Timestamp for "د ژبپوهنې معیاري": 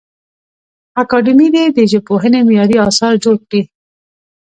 1.77-2.77